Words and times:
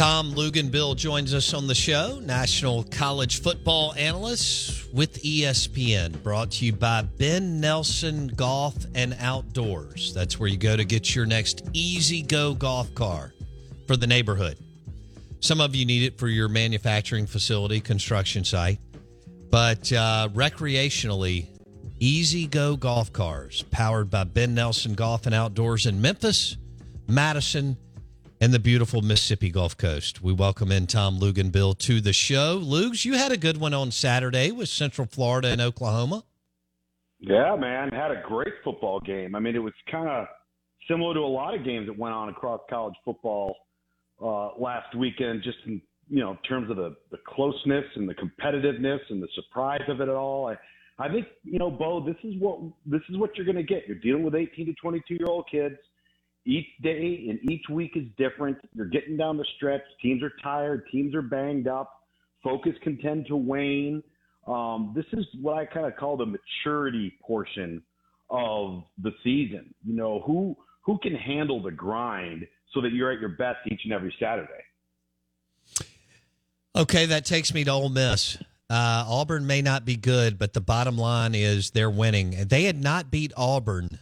Tom 0.00 0.32
Luginbill 0.32 0.96
joins 0.96 1.34
us 1.34 1.52
on 1.52 1.66
the 1.66 1.74
show, 1.74 2.20
national 2.22 2.84
college 2.84 3.42
football 3.42 3.92
analyst 3.98 4.90
with 4.94 5.22
ESPN, 5.22 6.22
brought 6.22 6.52
to 6.52 6.64
you 6.64 6.72
by 6.72 7.02
Ben 7.02 7.60
Nelson 7.60 8.28
Golf 8.28 8.74
and 8.94 9.14
Outdoors. 9.20 10.14
That's 10.14 10.40
where 10.40 10.48
you 10.48 10.56
go 10.56 10.74
to 10.74 10.86
get 10.86 11.14
your 11.14 11.26
next 11.26 11.68
E-Z-GO 11.74 12.54
golf 12.54 12.94
car 12.94 13.34
for 13.86 13.94
the 13.94 14.06
neighborhood. 14.06 14.56
Some 15.40 15.60
of 15.60 15.74
you 15.74 15.84
need 15.84 16.04
it 16.04 16.18
for 16.18 16.28
your 16.28 16.48
manufacturing 16.48 17.26
facility, 17.26 17.78
construction 17.78 18.42
site, 18.42 18.78
but 19.50 19.92
uh, 19.92 20.30
recreationally, 20.32 21.46
E-Z-GO 21.98 22.76
golf 22.76 23.12
cars 23.12 23.64
powered 23.70 24.08
by 24.08 24.24
Ben 24.24 24.54
Nelson 24.54 24.94
Golf 24.94 25.26
and 25.26 25.34
Outdoors 25.34 25.84
in 25.84 26.00
Memphis, 26.00 26.56
Madison, 27.06 27.76
and 28.40 28.54
the 28.54 28.58
beautiful 28.58 29.02
Mississippi 29.02 29.50
Gulf 29.50 29.76
Coast. 29.76 30.22
We 30.22 30.32
welcome 30.32 30.72
in 30.72 30.86
Tom 30.86 31.18
Luginbill 31.18 31.76
to 31.80 32.00
the 32.00 32.14
show. 32.14 32.58
Lugs, 32.60 33.04
you 33.04 33.12
had 33.12 33.32
a 33.32 33.36
good 33.36 33.58
one 33.58 33.74
on 33.74 33.90
Saturday 33.90 34.50
with 34.50 34.70
Central 34.70 35.06
Florida 35.06 35.48
and 35.48 35.60
Oklahoma. 35.60 36.24
Yeah, 37.18 37.54
man, 37.56 37.90
had 37.90 38.10
a 38.10 38.22
great 38.26 38.54
football 38.64 38.98
game. 39.00 39.34
I 39.34 39.40
mean, 39.40 39.54
it 39.54 39.58
was 39.58 39.74
kind 39.90 40.08
of 40.08 40.26
similar 40.88 41.12
to 41.12 41.20
a 41.20 41.28
lot 41.28 41.54
of 41.54 41.66
games 41.66 41.86
that 41.86 41.98
went 41.98 42.14
on 42.14 42.30
across 42.30 42.62
college 42.70 42.94
football 43.04 43.54
uh, 44.22 44.58
last 44.58 44.94
weekend, 44.96 45.42
just 45.42 45.58
in 45.66 45.82
you 46.08 46.20
know 46.20 46.38
terms 46.48 46.70
of 46.70 46.78
the 46.78 46.96
the 47.10 47.18
closeness 47.26 47.84
and 47.94 48.08
the 48.08 48.14
competitiveness 48.14 49.00
and 49.10 49.22
the 49.22 49.28
surprise 49.34 49.82
of 49.88 50.00
it 50.00 50.08
all. 50.08 50.48
I, 50.48 50.56
I 50.98 51.12
think 51.12 51.26
you 51.44 51.58
know, 51.58 51.70
Bo, 51.70 52.02
this 52.02 52.16
is 52.24 52.40
what 52.40 52.58
this 52.86 53.02
is 53.10 53.18
what 53.18 53.36
you're 53.36 53.44
going 53.44 53.56
to 53.56 53.62
get. 53.62 53.86
You're 53.86 53.98
dealing 53.98 54.22
with 54.22 54.34
18 54.34 54.64
to 54.64 54.72
22 54.80 55.14
year 55.14 55.26
old 55.26 55.44
kids 55.50 55.76
each 56.50 56.66
day 56.82 57.26
and 57.28 57.50
each 57.50 57.68
week 57.70 57.92
is 57.94 58.04
different. 58.18 58.58
You're 58.74 58.86
getting 58.86 59.16
down 59.16 59.36
the 59.36 59.46
stretch. 59.56 59.82
Teams 60.02 60.22
are 60.22 60.32
tired. 60.42 60.84
Teams 60.90 61.14
are 61.14 61.22
banged 61.22 61.68
up. 61.68 61.92
Focus 62.42 62.72
can 62.82 62.98
tend 62.98 63.26
to 63.28 63.36
wane. 63.36 64.02
Um, 64.48 64.92
this 64.96 65.04
is 65.12 65.24
what 65.40 65.58
I 65.58 65.64
kind 65.64 65.86
of 65.86 65.96
call 65.96 66.16
the 66.16 66.26
maturity 66.26 67.16
portion 67.24 67.82
of 68.30 68.82
the 69.00 69.12
season. 69.22 69.72
You 69.86 69.94
know, 69.94 70.22
who 70.26 70.56
who 70.82 70.98
can 70.98 71.14
handle 71.14 71.62
the 71.62 71.70
grind 71.70 72.46
so 72.74 72.80
that 72.80 72.92
you're 72.92 73.12
at 73.12 73.20
your 73.20 73.30
best 73.30 73.58
each 73.70 73.82
and 73.84 73.92
every 73.92 74.14
Saturday. 74.18 74.50
Okay, 76.74 77.06
that 77.06 77.24
takes 77.24 77.52
me 77.52 77.64
to 77.64 77.70
Ole 77.70 77.90
Miss. 77.90 78.38
Uh, 78.68 79.04
Auburn 79.06 79.46
may 79.46 79.60
not 79.62 79.84
be 79.84 79.96
good, 79.96 80.38
but 80.38 80.52
the 80.52 80.60
bottom 80.60 80.96
line 80.96 81.34
is 81.34 81.72
they're 81.72 81.90
winning. 81.90 82.46
They 82.48 82.64
had 82.64 82.80
not 82.80 83.10
beat 83.10 83.32
Auburn, 83.36 83.98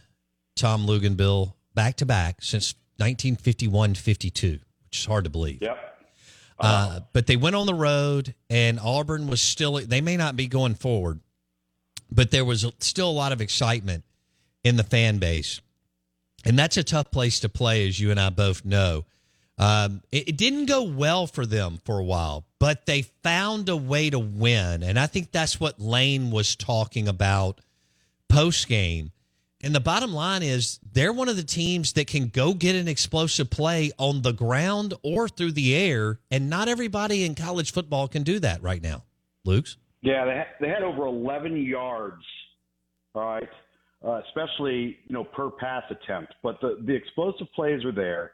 Tom 0.55 0.85
Luginbill, 0.85 1.53
back 1.79 1.95
to 1.95 2.05
back 2.05 2.41
since 2.41 2.73
1951 2.97 3.95
52, 3.95 4.59
which 4.87 4.99
is 4.99 5.05
hard 5.05 5.23
to 5.23 5.29
believe. 5.29 5.61
Yep. 5.61 5.77
Uh, 6.59 6.99
but 7.13 7.25
they 7.25 7.37
went 7.37 7.55
on 7.55 7.67
the 7.67 7.73
road, 7.73 8.35
and 8.49 8.81
Auburn 8.81 9.27
was 9.27 9.39
still, 9.39 9.75
they 9.75 10.01
may 10.01 10.17
not 10.17 10.35
be 10.35 10.47
going 10.47 10.75
forward, 10.75 11.21
but 12.11 12.31
there 12.31 12.43
was 12.43 12.69
still 12.79 13.09
a 13.09 13.13
lot 13.13 13.31
of 13.31 13.39
excitement 13.39 14.03
in 14.61 14.75
the 14.75 14.83
fan 14.83 15.19
base. 15.19 15.61
And 16.43 16.59
that's 16.59 16.75
a 16.75 16.83
tough 16.83 17.11
place 17.11 17.39
to 17.39 17.47
play, 17.47 17.87
as 17.87 17.97
you 17.97 18.11
and 18.11 18.19
I 18.19 18.29
both 18.29 18.65
know. 18.65 19.05
Um, 19.57 20.01
it, 20.11 20.27
it 20.27 20.37
didn't 20.37 20.65
go 20.65 20.83
well 20.83 21.27
for 21.27 21.45
them 21.45 21.79
for 21.85 21.97
a 21.97 22.03
while, 22.03 22.43
but 22.59 22.87
they 22.87 23.03
found 23.23 23.69
a 23.69 23.77
way 23.77 24.09
to 24.09 24.19
win. 24.19 24.83
And 24.83 24.99
I 24.99 25.07
think 25.07 25.31
that's 25.31 25.61
what 25.61 25.79
Lane 25.79 26.29
was 26.29 26.57
talking 26.57 27.07
about 27.07 27.61
post 28.27 28.67
game 28.67 29.13
and 29.61 29.75
the 29.75 29.81
bottom 29.81 30.13
line 30.13 30.41
is 30.41 30.79
they're 30.93 31.11
one 31.11 31.27
of 31.27 31.35
the 31.35 31.43
teams 31.43 31.93
that 31.93 32.07
can 32.07 32.29
go 32.29 32.53
get 32.53 32.75
an 32.75 32.87
explosive 32.87 33.49
play 33.49 33.91
on 33.97 34.21
the 34.21 34.31
ground 34.31 34.93
or 35.03 35.27
through 35.27 35.51
the 35.51 35.75
air, 35.75 36.19
and 36.31 36.49
not 36.49 36.69
everybody 36.69 37.25
in 37.25 37.35
college 37.35 37.73
football 37.73 38.07
can 38.07 38.23
do 38.23 38.39
that 38.39 38.63
right 38.63 38.81
now. 38.81 39.03
Lugs? 39.43 39.77
Yeah, 40.01 40.23
they 40.23 40.31
had, 40.31 40.47
they 40.61 40.69
had 40.69 40.83
over 40.83 41.05
11 41.05 41.57
yards, 41.57 42.23
all 43.13 43.23
right, 43.23 43.49
uh, 44.05 44.21
especially 44.27 44.97
you 45.07 45.13
know 45.13 45.25
per 45.25 45.49
pass 45.49 45.83
attempt. 45.89 46.35
But 46.41 46.61
the 46.61 46.81
the 46.85 46.93
explosive 46.93 47.47
plays 47.53 47.83
are 47.83 47.91
there. 47.91 48.31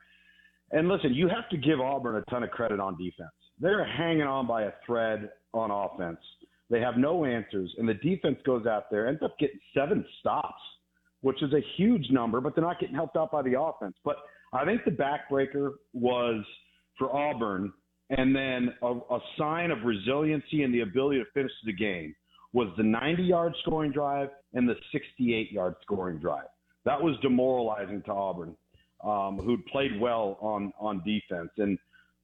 And 0.71 0.87
listen, 0.87 1.13
you 1.13 1.27
have 1.27 1.49
to 1.49 1.57
give 1.57 1.79
Auburn 1.79 2.15
a 2.17 2.31
ton 2.31 2.43
of 2.43 2.51
credit 2.51 2.79
on 2.79 2.97
defense. 2.97 3.31
They're 3.59 3.85
hanging 3.85 4.23
on 4.23 4.45
by 4.45 4.63
a 4.63 4.71
thread 4.85 5.29
on 5.53 5.71
offense. 5.71 6.19
They 6.69 6.81
have 6.81 6.97
no 6.97 7.25
answers, 7.25 7.73
and 7.79 7.89
the 7.89 7.93
defense 7.95 8.37
goes 8.45 8.67
out 8.67 8.91
there 8.91 9.07
ends 9.07 9.21
up 9.23 9.37
getting 9.39 9.59
seven 9.73 10.05
stops 10.19 10.61
which 11.25 11.41
is 11.41 11.51
a 11.53 11.61
huge 11.75 12.11
number, 12.11 12.39
but 12.39 12.53
they're 12.53 12.63
not 12.63 12.79
getting 12.79 12.93
helped 12.93 13.17
out 13.17 13.31
by 13.31 13.41
the 13.41 13.59
offense. 13.59 13.95
But 14.05 14.17
I 14.53 14.63
think 14.63 14.85
the 14.85 14.91
backbreaker 14.91 15.71
was 15.91 16.45
for 16.99 17.11
Auburn, 17.15 17.73
and 18.11 18.35
then 18.35 18.75
a, 18.83 18.91
a 19.09 19.19
sign 19.35 19.71
of 19.71 19.79
resiliency 19.83 20.61
and 20.61 20.71
the 20.71 20.81
ability 20.81 21.17
to 21.17 21.25
finish 21.33 21.51
the 21.65 21.73
game 21.73 22.15
was 22.53 22.67
the 22.77 22.83
90 22.83 23.23
yard 23.23 23.55
scoring 23.63 23.91
drive 23.91 24.29
and 24.53 24.69
the 24.69 24.75
68 24.91 25.51
yard 25.51 25.73
scoring 25.81 26.19
drive. 26.19 26.45
That 26.85 27.01
was 27.01 27.15
demoralizing 27.23 28.03
to 28.03 28.11
Auburn, 28.11 28.55
um, 29.03 29.39
who'd 29.43 29.65
played 29.65 29.99
well 29.99 30.37
on, 30.41 30.71
on 30.79 31.01
defense. 31.03 31.49
And 31.57 31.79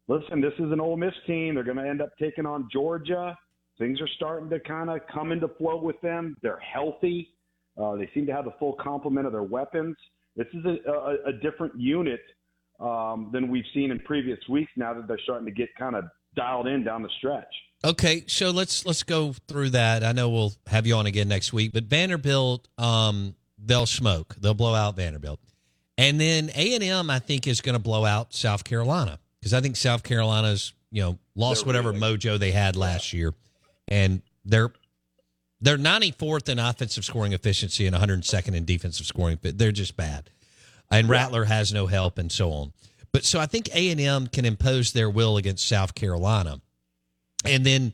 listen, 0.09 0.41
this 0.41 0.53
is 0.59 0.71
an 0.71 0.79
Ole 0.79 0.95
Miss 0.95 1.15
team. 1.25 1.55
They're 1.55 1.63
going 1.63 1.77
to 1.77 1.89
end 1.89 2.03
up 2.03 2.11
taking 2.21 2.45
on 2.45 2.69
Georgia. 2.71 3.35
Things 3.79 3.99
are 3.99 4.09
starting 4.15 4.51
to 4.51 4.59
kind 4.59 4.91
of 4.91 4.99
come 5.11 5.31
into 5.31 5.47
flow 5.57 5.81
with 5.81 5.99
them. 6.01 6.37
They're 6.43 6.59
healthy. 6.59 7.29
Uh, 7.81 7.95
they 7.95 8.09
seem 8.13 8.25
to 8.27 8.33
have 8.33 8.45
the 8.45 8.53
full 8.59 8.73
complement 8.73 9.25
of 9.25 9.33
their 9.33 9.43
weapons. 9.43 9.95
This 10.35 10.47
is 10.53 10.63
a, 10.65 10.91
a, 10.91 11.29
a 11.29 11.33
different 11.33 11.79
unit 11.79 12.21
um, 12.79 13.29
than 13.33 13.49
we've 13.49 13.65
seen 13.73 13.91
in 13.91 13.99
previous 13.99 14.39
weeks. 14.49 14.71
Now 14.75 14.93
that 14.93 15.07
they're 15.07 15.19
starting 15.23 15.45
to 15.45 15.51
get 15.51 15.69
kind 15.77 15.95
of 15.95 16.05
dialed 16.35 16.67
in 16.67 16.83
down 16.83 17.01
the 17.01 17.09
stretch. 17.17 17.53
Okay, 17.83 18.23
so 18.27 18.51
let's 18.51 18.85
let's 18.85 19.01
go 19.01 19.33
through 19.47 19.71
that. 19.71 20.03
I 20.03 20.11
know 20.11 20.29
we'll 20.29 20.53
have 20.67 20.85
you 20.85 20.95
on 20.95 21.07
again 21.07 21.27
next 21.27 21.51
week, 21.51 21.71
but 21.73 21.85
Vanderbilt, 21.85 22.67
um, 22.77 23.35
they'll 23.57 23.87
smoke. 23.87 24.35
They'll 24.39 24.53
blow 24.53 24.75
out 24.75 24.95
Vanderbilt, 24.95 25.39
and 25.97 26.21
then 26.21 26.51
A 26.55 26.75
and 26.75 26.83
M, 26.83 27.09
I 27.09 27.17
think, 27.17 27.47
is 27.47 27.59
going 27.59 27.73
to 27.73 27.81
blow 27.81 28.05
out 28.05 28.35
South 28.35 28.63
Carolina 28.63 29.19
because 29.39 29.55
I 29.55 29.61
think 29.61 29.75
South 29.75 30.03
Carolina's 30.03 30.73
you 30.91 31.01
know 31.01 31.17
lost 31.35 31.61
they're 31.61 31.67
whatever 31.67 31.89
really, 31.91 32.17
mojo 32.17 32.37
they 32.37 32.51
had 32.51 32.75
last 32.75 33.13
year, 33.13 33.33
and 33.87 34.21
they're 34.45 34.71
they're 35.61 35.77
94th 35.77 36.49
in 36.49 36.59
offensive 36.59 37.05
scoring 37.05 37.33
efficiency 37.33 37.85
and 37.85 37.95
102nd 37.95 38.55
in 38.55 38.65
defensive 38.65 39.05
scoring. 39.05 39.37
They're 39.41 39.71
just 39.71 39.95
bad. 39.95 40.29
And 40.89 41.07
Rattler 41.07 41.45
has 41.45 41.71
no 41.71 41.87
help 41.87 42.17
and 42.17 42.31
so 42.31 42.51
on. 42.51 42.73
But 43.11 43.23
so 43.23 43.39
I 43.39 43.45
think 43.45 43.69
A&M 43.73 44.27
can 44.27 44.45
impose 44.45 44.93
their 44.93 45.09
will 45.09 45.37
against 45.37 45.67
South 45.67 45.95
Carolina. 45.95 46.61
And 47.45 47.65
then 47.65 47.93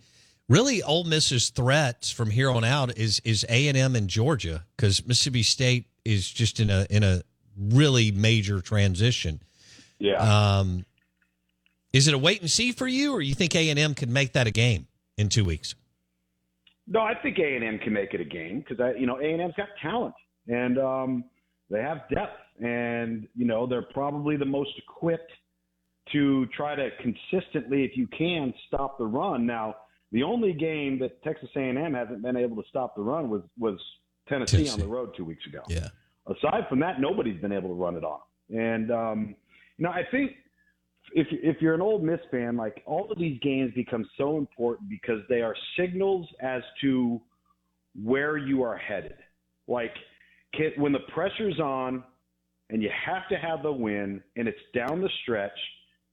really 0.50 0.82
Ole 0.84 1.04
Miss's 1.04 1.50
threats 1.50 2.10
from 2.10 2.30
here 2.30 2.50
on 2.50 2.64
out 2.64 2.98
is 2.98 3.20
is 3.24 3.46
A&M 3.50 3.96
and 3.96 4.08
Georgia 4.08 4.66
cuz 4.78 5.06
Mississippi 5.06 5.44
State 5.44 5.86
is 6.06 6.30
just 6.30 6.60
in 6.60 6.70
a 6.70 6.88
in 6.90 7.04
a 7.04 7.22
really 7.58 8.12
major 8.12 8.62
transition. 8.62 9.42
Yeah. 10.00 10.60
Um 10.60 10.86
is 11.94 12.08
it 12.08 12.14
a 12.14 12.18
wait 12.18 12.42
and 12.42 12.52
see 12.52 12.72
for 12.72 12.88
you 12.88 13.14
or 13.14 13.22
you 13.22 13.34
think 13.34 13.56
A&M 13.56 13.96
can 13.96 14.14
make 14.14 14.34
that 14.34 14.48
a 14.48 14.52
game 14.52 14.88
in 15.18 15.30
2 15.30 15.44
weeks? 15.44 15.76
No, 16.88 17.02
I 17.02 17.14
think 17.22 17.38
A 17.40 17.56
and 17.56 17.64
M 17.64 17.80
can 17.80 17.94
make 17.94 18.14
it 18.14 18.22
a 18.22 18.26
game 18.26 18.60
because 18.60 18.80
I, 18.80 18.98
you 18.98 19.06
know, 19.06 19.20
A 19.20 19.24
and 19.24 19.42
M's 19.42 19.54
got 19.58 19.68
talent 19.82 20.14
and 20.48 20.78
um, 20.78 21.24
they 21.70 21.82
have 21.82 22.10
depth, 22.14 22.40
and 22.62 23.28
you 23.36 23.46
know 23.46 23.68
they're 23.68 23.82
probably 23.82 24.38
the 24.38 24.46
most 24.46 24.72
equipped 24.78 25.32
to 26.14 26.46
try 26.48 26.76
to 26.76 26.90
consistently, 27.02 27.84
if 27.84 27.98
you 27.98 28.08
can, 28.18 28.54
stop 28.68 28.98
the 28.98 29.06
run. 29.06 29.46
Now, 29.46 29.76
the 30.12 30.24
only 30.24 30.54
game 30.54 31.00
that 31.00 31.22
Texas 31.24 31.50
A 31.56 31.60
and 31.60 31.78
M 31.78 31.94
hasn't 31.94 32.22
been 32.22 32.38
able 32.38 32.56
to 32.62 32.68
stop 32.70 32.96
the 32.96 33.02
run 33.02 33.30
was 33.30 33.42
was 33.60 33.80
Tennessee, 34.30 34.58
Tennessee, 34.58 34.74
on 34.74 34.80
the 34.80 34.88
road 34.88 35.14
two 35.16 35.26
weeks 35.26 35.46
ago. 35.46 35.62
Yeah. 35.68 35.90
Aside 36.28 36.68
from 36.70 36.80
that, 36.80 37.00
nobody's 37.00 37.40
been 37.42 37.54
able 37.54 37.70
to 37.70 37.76
run 37.76 37.96
it 37.96 38.04
on. 38.04 38.20
And 38.50 38.92
um, 38.92 39.36
you 39.78 39.84
know, 39.84 39.92
I 39.92 40.04
think 40.10 40.32
if 41.14 41.28
if 41.32 41.62
you're 41.62 41.74
an 41.74 41.82
Ole 41.82 42.00
Miss 42.00 42.20
fan, 42.32 42.58
like 42.58 42.84
all 42.86 43.12
of 43.12 43.18
these 43.18 43.40
games 43.42 43.72
become 43.76 44.08
so 44.18 44.38
important 44.38 44.90
because 44.90 45.22
they 45.30 45.42
are 45.42 45.56
signals 45.78 46.28
as 46.42 46.62
to 46.82 47.22
where 48.02 48.38
you 48.38 48.64
are 48.64 48.78
headed. 48.78 49.16
Like 49.68 49.94
when 50.78 50.92
the 50.92 51.00
pressure's 51.14 51.60
on 51.60 52.04
and 52.70 52.82
you 52.82 52.90
have 53.06 53.28
to 53.30 53.36
have 53.36 53.64
the 53.64 53.72
win 53.72 54.22
and 54.36 54.48
it's 54.48 54.58
down 54.74 55.02
the 55.02 55.10
stretch, 55.24 55.58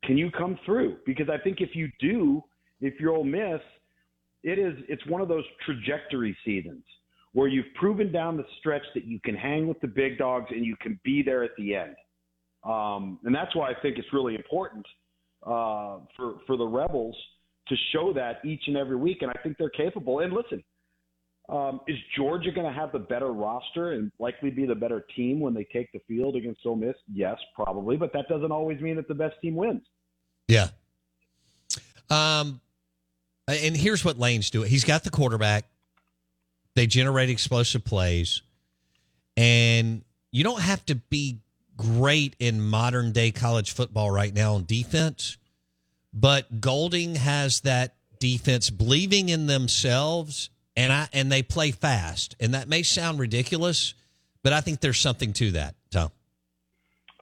can 0.05 0.17
you 0.17 0.31
come 0.31 0.59
through? 0.65 0.97
Because 1.07 1.29
I 1.29 1.39
think 1.39 1.61
if 1.61 1.75
you 1.75 1.89
do, 1.99 2.43
if 2.81 3.01
you're 3.01 3.13
Ole 3.13 3.25
Miss, 3.25 3.61
it 4.43 4.59
is 4.59 4.75
it's 4.89 5.05
one 5.07 5.21
of 5.21 5.29
those 5.29 5.45
trajectory 5.65 6.37
seasons 6.45 6.85
where 7.33 7.49
you've 7.49 7.73
proven 7.75 8.13
down 8.13 8.37
the 8.37 8.45
stretch 8.61 8.85
that 8.95 9.05
you 9.05 9.19
can 9.25 9.35
hang 9.35 9.67
with 9.67 9.81
the 9.81 9.89
big 9.89 10.19
dogs 10.19 10.47
and 10.51 10.65
you 10.65 10.77
can 10.81 10.99
be 11.05 11.23
there 11.23 11.43
at 11.43 11.51
the 11.57 11.75
end. 11.75 11.97
Um, 12.65 13.19
and 13.25 13.35
that's 13.35 13.55
why 13.55 13.71
I 13.71 13.75
think 13.83 13.99
it's 13.99 14.13
really 14.13 14.35
important 14.35 14.87
uh, 15.47 15.99
for 16.17 16.37
for 16.47 16.57
the 16.57 16.67
Rebels 16.67 17.17
to 17.69 17.77
show 17.93 18.13
that 18.15 18.45
each 18.45 18.63
and 18.67 18.77
every 18.77 18.97
week. 18.97 19.19
And 19.23 19.31
I 19.31 19.35
think 19.43 19.57
they're 19.59 19.71
capable. 19.71 20.21
And 20.21 20.33
listen, 20.33 20.63
um, 21.49 21.81
is 21.87 21.97
Georgia 22.17 22.51
going 22.51 22.67
to 22.67 22.73
have 22.73 22.93
the 22.93 22.99
better 22.99 23.33
roster 23.33 23.93
and 23.93 24.11
likely 24.19 24.51
be 24.51 24.65
the 24.67 24.75
better 24.75 25.05
team 25.15 25.41
when 25.41 25.53
they 25.53 25.67
take 25.73 25.93
the 25.93 26.01
field 26.09 26.37
against 26.37 26.61
Ole 26.65 26.77
Miss? 26.77 26.95
Yes, 27.13 27.37
probably, 27.55 27.97
but 27.97 28.13
that 28.15 28.29
doesn't 28.29 28.53
always 28.53 28.81
mean 28.81 28.97
that 28.97 29.09
the 29.09 29.15
best 29.15 29.35
team 29.43 29.55
wins. 29.55 29.83
Yeah. 30.49 30.69
Um, 32.09 32.61
and 33.47 33.77
here's 33.77 34.05
what 34.05 34.19
Lane's 34.19 34.51
doing. 34.51 34.71
He's 34.71 34.85
got 34.85 35.05
the 35.05 35.11
quarterback. 35.11 35.67
They 36.77 36.87
generate 36.87 37.31
explosive 37.31 37.85
plays, 37.85 38.43
and 39.37 40.03
you 40.33 40.45
don't 40.45 40.61
have 40.61 40.85
to 40.87 40.97
be 40.97 41.41
great 41.77 42.37
in 42.39 42.61
modern 42.61 43.13
day 43.13 43.31
college 43.31 43.73
football 43.73 44.11
right 44.11 44.35
now 44.35 44.55
on 44.55 44.65
defense, 44.65 45.39
but 46.13 46.61
Golding 46.61 47.17
has 47.17 47.61
that 47.61 47.97
defense 48.19 48.71
believing 48.71 49.29
in 49.29 49.47
themselves 49.47 50.51
and 50.77 50.93
I 50.93 51.09
and 51.13 51.31
they 51.31 51.43
play 51.43 51.71
fast. 51.71 52.37
And 52.41 52.55
that 52.55 52.69
may 52.69 52.83
sound 52.83 53.19
ridiculous, 53.19 53.95
but 54.43 54.53
I 54.53 54.61
think 54.61 54.81
there's 54.81 55.01
something 55.01 55.33
to 55.35 55.53
that, 55.53 55.75
Tom. 55.91 56.11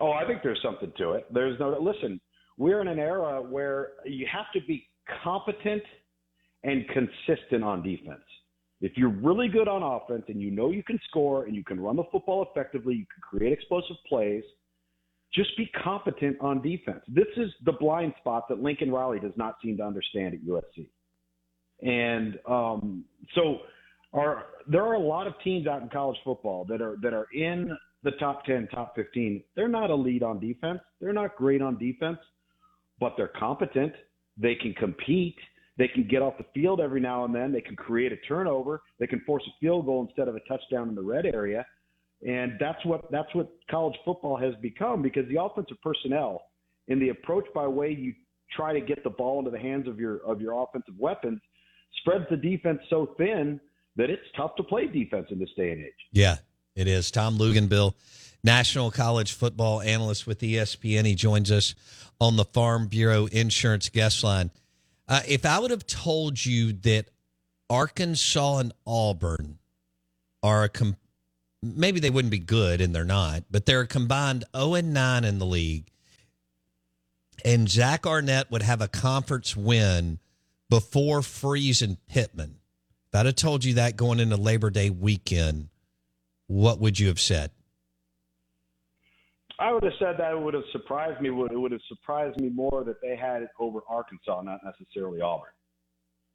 Oh, 0.01 0.13
I 0.13 0.27
think 0.27 0.43
there's 0.43 0.61
something 0.63 0.93
to 0.99 1.13
it. 1.13 1.27
There's 1.33 1.59
no 1.61 1.77
listen, 1.81 2.21
we're 2.57 2.81
in 2.81 2.89
an 2.89 2.99
era 2.99 3.41
where 3.43 3.91
you 4.05 4.27
have 4.31 4.47
to 4.55 4.61
be 4.67 4.89
competent 5.23 5.83
and 6.65 6.85
consistent 6.89 7.65
on 7.65 7.83
defense. 7.83 8.21
If 8.83 8.97
you're 8.97 9.11
really 9.11 9.49
good 9.49 9.69
on 9.69 9.83
offense 9.83 10.25
and 10.27 10.43
you 10.43 10.51
know 10.51 10.71
you 10.71 10.83
can 10.83 10.99
score 11.09 11.45
and 11.45 11.55
you 11.55 11.63
can 11.63 11.79
run 11.81 11.97
the 11.97 12.03
football 12.11 12.45
effectively, 12.51 12.95
you 12.95 13.07
can 13.07 13.23
create 13.23 13.53
explosive 13.53 13.97
plays, 14.09 14.43
just 15.33 15.57
be 15.57 15.71
competent 15.83 16.37
on 16.41 16.61
defense. 16.61 17.01
This 17.07 17.29
is 17.37 17.51
the 17.65 17.73
blind 17.73 18.13
spot 18.19 18.49
that 18.49 18.61
Lincoln 18.61 18.91
Riley 18.91 19.21
does 19.21 19.33
not 19.37 19.55
seem 19.63 19.77
to 19.77 19.85
understand 19.85 20.35
at 20.35 20.41
USC. 20.41 20.89
And 21.81 22.39
um, 22.49 23.05
so 23.35 23.61
are 24.13 24.47
there 24.67 24.85
are 24.85 24.95
a 24.95 25.01
lot 25.01 25.27
of 25.27 25.35
teams 25.43 25.67
out 25.67 25.81
in 25.83 25.89
college 25.89 26.19
football 26.25 26.65
that 26.69 26.83
are 26.83 26.97
that 27.03 27.15
are 27.15 27.29
in 27.33 27.77
the 28.03 28.11
top 28.13 28.45
10, 28.45 28.69
top 28.69 28.95
15. 28.97 29.43
They're 29.55 29.69
not 29.69 29.91
elite 29.91 30.25
on 30.25 30.41
defense. 30.41 30.81
They're 31.01 31.13
not 31.13 31.37
great 31.37 31.63
on 31.63 31.79
defense, 31.79 32.19
but 32.99 33.15
they're 33.17 33.31
competent. 33.39 33.93
They 34.37 34.57
can 34.57 34.75
compete. 34.75 35.37
They 35.79 35.89
can 35.89 36.07
get 36.07 36.21
off 36.21 36.37
the 36.37 36.45
field 36.55 36.81
every 36.81 37.01
now 37.01 37.25
and 37.25 37.35
then. 37.35 37.53
They 37.53 37.61
can 37.61 37.77
create 37.77 38.13
a 38.13 38.17
turnover. 38.29 38.83
They 38.99 39.07
can 39.07 39.21
force 39.21 39.43
a 39.47 39.53
field 39.61 39.87
goal 39.87 40.07
instead 40.07 40.29
of 40.29 40.37
a 40.37 40.41
touchdown 40.41 40.89
in 40.89 40.95
the 40.95 41.03
red 41.03 41.25
area. 41.27 41.65
And 42.27 42.53
that's 42.61 42.85
what 42.85 43.11
that's 43.11 43.35
what 43.35 43.51
college 43.71 43.97
football 44.05 44.37
has 44.37 44.55
become 44.61 45.03
because 45.03 45.27
the 45.29 45.43
offensive 45.43 45.79
personnel 45.83 46.43
and 46.89 47.01
the 47.01 47.09
approach 47.09 47.47
by 47.55 47.67
way 47.67 47.91
you 47.91 48.15
try 48.55 48.73
to 48.73 48.81
get 48.81 49.03
the 49.03 49.11
ball 49.11 49.39
into 49.39 49.51
the 49.51 49.59
hands 49.59 49.89
of 49.89 49.99
your 49.99 50.19
of 50.19 50.41
your 50.41 50.63
offensive 50.63 50.95
weapons 50.99 51.41
spreads 52.01 52.25
the 52.31 52.37
defense 52.37 52.81
so 52.91 53.15
thin 53.19 53.61
that 53.97 54.09
it's 54.11 54.23
tough 54.37 54.55
to 54.57 54.63
play 54.63 54.87
defense 54.87 55.27
in 55.31 55.39
this 55.39 55.51
day 55.57 55.73
and 55.73 55.83
age. 55.83 55.93
Yeah, 56.13 56.37
it 56.75 56.87
is. 56.87 57.11
Tom 57.11 57.39
Luginbill, 57.39 57.95
national 58.45 58.91
college 58.91 59.33
football 59.33 59.81
analyst 59.81 60.27
with 60.27 60.41
ESPN. 60.41 61.05
He 61.07 61.15
joins 61.15 61.51
us 61.51 61.75
on 62.21 62.37
the 62.37 62.45
Farm 62.45 62.87
Bureau 62.87 63.27
Insurance 63.27 63.89
guest 63.89 64.23
line. 64.23 64.51
Uh, 65.09 65.21
if 65.27 65.45
I 65.45 65.59
would 65.59 65.71
have 65.71 65.87
told 65.87 66.45
you 66.45 66.73
that 66.73 67.07
Arkansas 67.69 68.59
and 68.59 68.73
Auburn 68.87 69.59
are 70.43 70.65
a 70.65 70.69
com- 70.69 70.97
maybe 71.63 72.01
they 72.01 72.11
wouldn't 72.11 72.31
be 72.31 72.39
good 72.39 72.81
and 72.81 72.95
they're 72.95 73.05
not, 73.05 73.45
but 73.51 73.67
they're 73.67 73.83
a 73.83 73.87
combined 73.87 74.45
0 74.57 74.75
and 74.75 74.93
9 74.93 75.25
in 75.25 75.39
the 75.39 75.47
league, 75.47 75.91
and 77.45 77.69
Zach 77.69 78.07
Arnett 78.07 78.51
would 78.51 78.63
have 78.63 78.81
a 78.81 78.89
conference 78.89 79.57
win 79.57 80.19
before 80.69 81.23
Freeze 81.23 81.83
and 81.83 82.05
Pittman. 82.07 82.57
If 83.09 83.19
I'd 83.19 83.27
have 83.27 83.37
told 83.37 83.65
you 83.65 83.75
that 83.75 83.97
going 83.97 84.21
into 84.21 84.37
Labor 84.37 84.71
Day 84.71 84.91
weekend, 84.91 85.69
what 86.47 86.81
would 86.81 86.99
you 86.99 87.09
have 87.09 87.21
said? 87.21 87.51
I 89.63 89.73
would 89.73 89.85
have 89.85 89.93
said 90.01 90.17
that 90.19 90.33
it 90.33 90.41
would 90.41 90.55
have 90.55 90.65
surprised 90.73 91.21
me. 91.21 91.29
It 91.29 91.33
would 91.33 91.71
have 91.71 91.81
surprised 91.89 92.41
me 92.41 92.49
more 92.49 92.83
that 92.85 93.01
they 93.01 93.17
had 93.17 93.43
it 93.43 93.51
over 93.61 93.79
Arkansas, 93.89 94.43
not 94.43 94.59
necessarily 94.65 95.21
Auburn. 95.21 95.51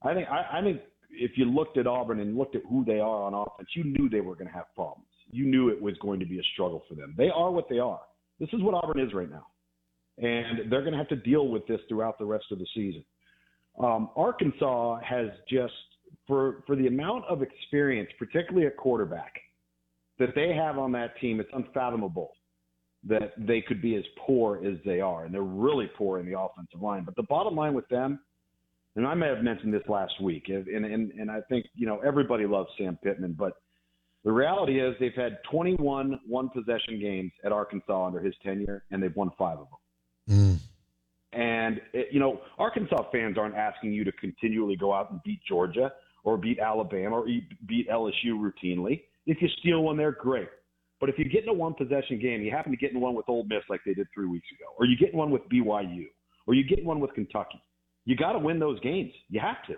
I 0.01 0.13
think 0.13 0.29
I, 0.29 0.59
I 0.59 0.61
think 0.61 0.81
if 1.11 1.31
you 1.35 1.45
looked 1.45 1.77
at 1.77 1.87
Auburn 1.87 2.21
and 2.21 2.37
looked 2.37 2.55
at 2.55 2.61
who 2.69 2.85
they 2.85 2.99
are 2.99 3.23
on 3.23 3.33
offense, 3.33 3.67
you 3.75 3.83
knew 3.83 4.07
they 4.07 4.21
were 4.21 4.35
going 4.35 4.47
to 4.47 4.53
have 4.53 4.73
problems. 4.75 5.09
You 5.29 5.45
knew 5.45 5.67
it 5.67 5.81
was 5.81 5.95
going 5.97 6.21
to 6.21 6.25
be 6.25 6.39
a 6.39 6.43
struggle 6.53 6.83
for 6.87 6.95
them. 6.95 7.15
They 7.17 7.29
are 7.29 7.51
what 7.51 7.67
they 7.67 7.79
are. 7.79 7.99
This 8.39 8.47
is 8.53 8.61
what 8.61 8.75
Auburn 8.75 8.99
is 9.05 9.13
right 9.13 9.29
now, 9.29 9.47
and 10.19 10.71
they're 10.71 10.81
going 10.81 10.93
to 10.93 10.97
have 10.97 11.09
to 11.09 11.17
deal 11.17 11.49
with 11.49 11.67
this 11.67 11.81
throughout 11.89 12.17
the 12.19 12.25
rest 12.25 12.45
of 12.51 12.59
the 12.59 12.67
season. 12.73 13.03
Um, 13.83 14.09
Arkansas 14.15 14.99
has 15.03 15.27
just 15.49 15.73
for 16.27 16.63
for 16.65 16.77
the 16.77 16.87
amount 16.87 17.25
of 17.25 17.41
experience, 17.41 18.09
particularly 18.17 18.67
at 18.67 18.77
quarterback, 18.77 19.33
that 20.17 20.29
they 20.33 20.53
have 20.53 20.77
on 20.77 20.93
that 20.93 21.19
team, 21.19 21.41
it's 21.41 21.49
unfathomable 21.51 22.31
that 23.05 23.33
they 23.37 23.61
could 23.61 23.81
be 23.81 23.95
as 23.95 24.03
poor 24.25 24.63
as 24.65 24.77
they 24.85 25.01
are, 25.01 25.25
and 25.25 25.33
they're 25.33 25.41
really 25.41 25.89
poor 25.97 26.19
in 26.19 26.25
the 26.25 26.39
offensive 26.39 26.81
line. 26.81 27.03
But 27.03 27.15
the 27.15 27.23
bottom 27.23 27.55
line 27.55 27.73
with 27.73 27.87
them, 27.89 28.19
and 28.95 29.05
I 29.05 29.13
may 29.13 29.27
have 29.27 29.43
mentioned 29.43 29.73
this 29.73 29.87
last 29.87 30.21
week, 30.21 30.49
and 30.49 30.67
and, 30.67 31.11
and 31.11 31.31
I 31.31 31.41
think 31.49 31.67
you 31.75 31.87
know 31.87 31.99
everybody 31.99 32.45
loves 32.45 32.69
Sam 32.77 32.97
Pittman, 33.03 33.35
but 33.37 33.53
the 34.23 34.31
reality 34.31 34.81
is 34.81 34.95
they've 34.99 35.13
had 35.13 35.37
21 35.49 36.19
one 36.27 36.49
possession 36.49 36.99
games 36.99 37.31
at 37.45 37.51
Arkansas 37.51 38.05
under 38.07 38.19
his 38.19 38.33
tenure, 38.43 38.83
and 38.91 39.01
they've 39.01 39.15
won 39.15 39.31
five 39.37 39.59
of 39.59 39.67
them. 39.69 39.79
Mm. 40.29 40.59
And, 41.33 41.81
it, 41.93 42.07
you 42.11 42.19
know, 42.19 42.41
Arkansas 42.57 43.09
fans 43.11 43.37
aren't 43.37 43.55
asking 43.55 43.93
you 43.93 44.03
to 44.03 44.11
continually 44.13 44.75
go 44.75 44.93
out 44.93 45.11
and 45.11 45.21
beat 45.23 45.39
Georgia 45.47 45.93
or 46.23 46.37
beat 46.37 46.59
Alabama 46.59 47.19
or 47.19 47.27
beat 47.67 47.89
LSU 47.89 48.33
routinely. 48.33 49.03
If 49.25 49.41
you 49.41 49.47
steal 49.59 49.83
one 49.83 49.97
there, 49.97 50.11
great. 50.11 50.49
But 50.99 51.09
if 51.09 51.19
you 51.19 51.25
get 51.25 51.43
in 51.43 51.49
a 51.49 51.53
one 51.53 51.73
possession 51.73 52.19
game, 52.19 52.41
you 52.41 52.51
happen 52.51 52.71
to 52.71 52.77
get 52.77 52.91
in 52.91 52.99
one 52.99 53.13
with 53.13 53.29
Ole 53.29 53.45
Miss 53.47 53.63
like 53.69 53.81
they 53.85 53.93
did 53.93 54.07
three 54.13 54.27
weeks 54.27 54.47
ago, 54.51 54.71
or 54.79 54.85
you 54.85 54.97
get 54.97 55.11
in 55.13 55.17
one 55.17 55.31
with 55.31 55.43
BYU, 55.49 56.05
or 56.47 56.53
you 56.53 56.63
get 56.63 56.79
in 56.79 56.85
one 56.85 56.99
with 56.99 57.13
Kentucky, 57.13 57.61
you 58.05 58.15
got 58.15 58.33
to 58.33 58.39
win 58.39 58.59
those 58.59 58.79
games. 58.79 59.11
You 59.29 59.39
have 59.39 59.63
to. 59.67 59.75